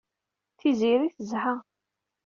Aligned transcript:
Tiziri 0.59 1.07
tezha. 1.15 1.53